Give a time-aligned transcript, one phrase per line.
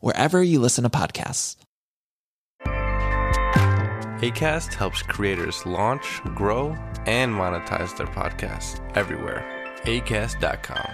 [0.00, 1.56] wherever you listen to podcasts.
[4.20, 9.44] ACAST helps creators launch, grow, and monetize their podcasts everywhere.
[9.84, 10.90] ACAST.com.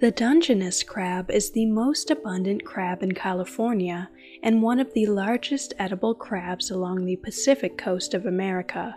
[0.00, 4.10] The Dungeness crab is the most abundant crab in California
[4.42, 8.96] and one of the largest edible crabs along the Pacific coast of America.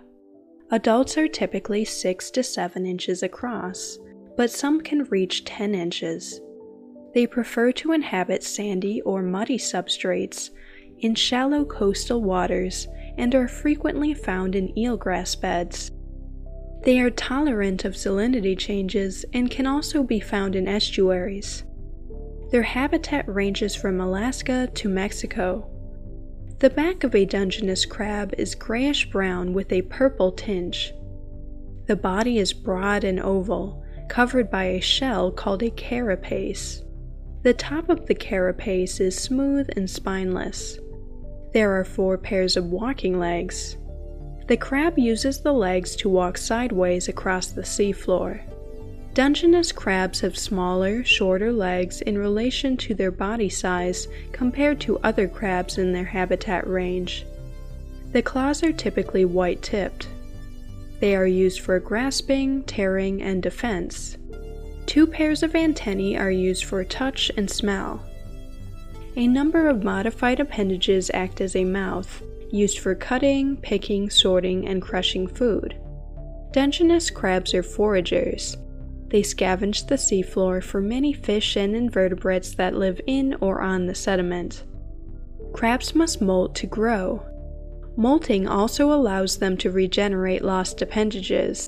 [0.70, 3.98] Adults are typically 6 to 7 inches across,
[4.38, 6.40] but some can reach 10 inches.
[7.14, 10.52] They prefer to inhabit sandy or muddy substrates
[11.00, 15.92] in shallow coastal waters and are frequently found in eelgrass beds.
[16.84, 21.64] They are tolerant of salinity changes and can also be found in estuaries.
[22.52, 25.68] Their habitat ranges from Alaska to Mexico.
[26.60, 30.94] The back of a Dungeness crab is grayish brown with a purple tinge.
[31.88, 36.84] The body is broad and oval, covered by a shell called a carapace.
[37.44, 40.80] The top of the carapace is smooth and spineless.
[41.54, 43.78] There are four pairs of walking legs.
[44.48, 48.42] The crab uses the legs to walk sideways across the seafloor.
[49.14, 55.28] Dungeness crabs have smaller, shorter legs in relation to their body size compared to other
[55.28, 57.26] crabs in their habitat range.
[58.12, 60.08] The claws are typically white tipped.
[61.00, 64.18] They are used for grasping, tearing, and defense.
[64.86, 68.04] Two pairs of antennae are used for touch and smell.
[69.16, 72.22] A number of modified appendages act as a mouth,
[72.52, 75.76] used for cutting, picking, sorting, and crushing food.
[76.52, 78.58] Dungeness crabs are foragers.
[79.10, 83.96] They scavenge the seafloor for many fish and invertebrates that live in or on the
[83.96, 84.64] sediment.
[85.54, 87.26] Crabs must molt to grow.
[87.98, 91.68] Molting also allows them to regenerate lost appendages.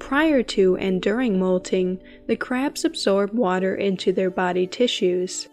[0.00, 5.48] Prior to and during molting, the crabs absorb water into their body tissues.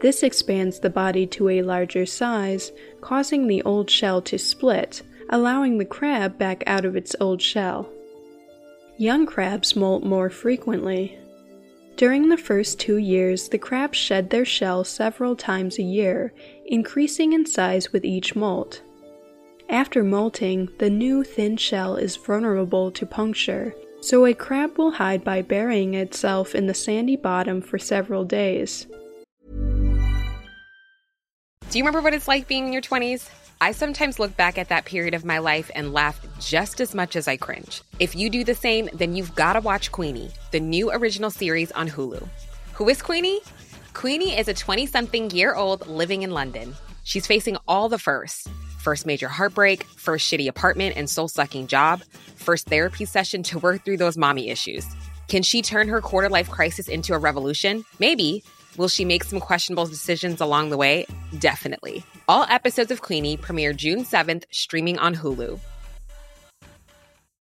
[0.00, 2.70] This expands the body to a larger size,
[3.00, 7.90] causing the old shell to split, allowing the crab back out of its old shell.
[8.96, 11.18] Young crabs molt more frequently.
[11.96, 16.32] During the first two years, the crabs shed their shell several times a year,
[16.66, 18.82] increasing in size with each molt.
[19.68, 25.24] After molting, the new thin shell is vulnerable to puncture, so a crab will hide
[25.24, 28.86] by burying itself in the sandy bottom for several days.
[31.68, 33.28] Do you remember what it's like being in your 20s?
[33.60, 37.16] I sometimes look back at that period of my life and laugh just as much
[37.16, 37.82] as I cringe.
[37.98, 41.72] If you do the same, then you've got to watch Queenie, the new original series
[41.72, 42.24] on Hulu.
[42.74, 43.40] Who is Queenie?
[43.94, 46.76] Queenie is a 20 something year old living in London.
[47.02, 48.46] She's facing all the firsts
[48.86, 52.04] first major heartbreak, first shitty apartment and soul sucking job,
[52.36, 54.86] first therapy session to work through those mommy issues.
[55.26, 57.84] Can she turn her quarter life crisis into a revolution?
[57.98, 58.44] Maybe.
[58.76, 61.04] Will she make some questionable decisions along the way?
[61.36, 62.04] Definitely.
[62.28, 65.58] All episodes of Queenie premiere June 7th, streaming on Hulu.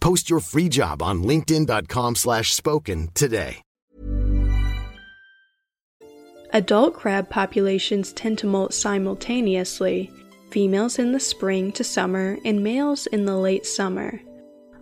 [0.00, 3.62] Post your free job on linkedin.com slash spoken today.
[6.52, 10.10] Adult crab populations tend to molt simultaneously,
[10.50, 14.20] females in the spring to summer and males in the late summer.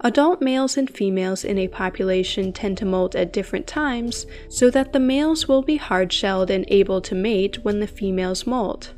[0.01, 4.95] Adult males and females in a population tend to molt at different times so that
[4.95, 8.95] the males will be hard shelled and able to mate when the females molt.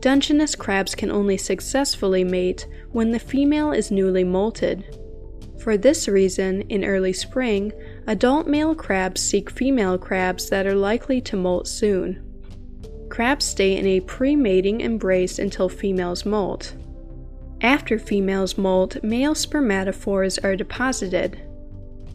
[0.00, 4.84] Dungeness crabs can only successfully mate when the female is newly molted.
[5.60, 7.72] For this reason, in early spring,
[8.06, 12.24] adult male crabs seek female crabs that are likely to molt soon.
[13.08, 16.74] Crabs stay in a pre mating embrace until females molt.
[17.60, 21.40] After females molt, male spermatophores are deposited.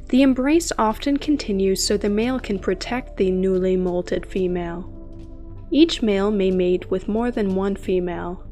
[0.07, 4.89] The embrace often continues so the male can protect the newly molted female.
[5.71, 8.45] Each male may mate with more than one female.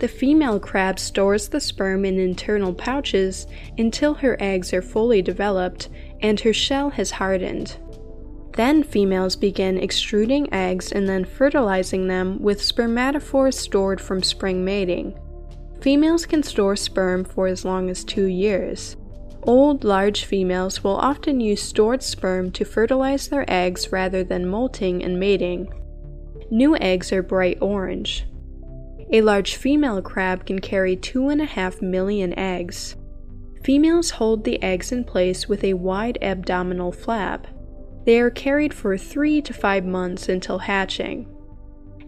[0.00, 5.90] The female crab stores the sperm in internal pouches until her eggs are fully developed
[6.22, 7.76] and her shell has hardened.
[8.54, 15.18] Then females begin extruding eggs and then fertilizing them with spermatophores stored from spring mating.
[15.82, 18.96] Females can store sperm for as long as two years.
[19.42, 25.04] Old, large females will often use stored sperm to fertilize their eggs rather than molting
[25.04, 25.70] and mating.
[26.50, 28.26] New eggs are bright orange.
[29.12, 32.94] A large female crab can carry 2.5 million eggs.
[33.64, 37.48] Females hold the eggs in place with a wide abdominal flap.
[38.06, 41.28] They are carried for 3 to 5 months until hatching.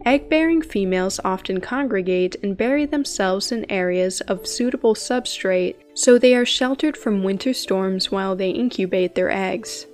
[0.04, 6.34] Egg bearing females often congregate and bury themselves in areas of suitable substrate so they
[6.34, 9.86] are sheltered from winter storms while they incubate their eggs.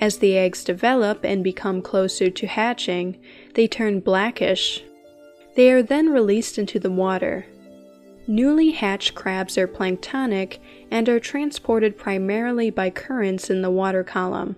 [0.00, 3.18] As the eggs develop and become closer to hatching,
[3.54, 4.82] they turn blackish.
[5.56, 7.46] They are then released into the water.
[8.26, 10.58] Newly hatched crabs are planktonic
[10.90, 14.56] and are transported primarily by currents in the water column.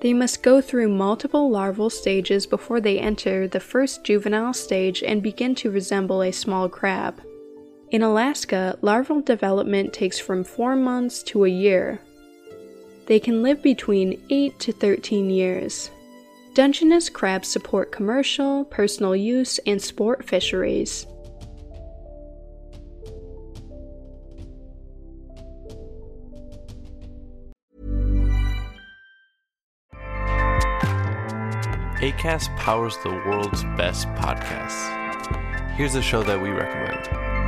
[0.00, 5.22] They must go through multiple larval stages before they enter the first juvenile stage and
[5.22, 7.20] begin to resemble a small crab.
[7.90, 12.00] In Alaska, larval development takes from 4 months to a year.
[13.06, 15.90] They can live between 8 to 13 years.
[16.58, 21.06] Dungeness crabs support commercial, personal use, and sport fisheries.
[32.00, 35.76] ACAST powers the world's best podcasts.
[35.76, 37.47] Here's a show that we recommend.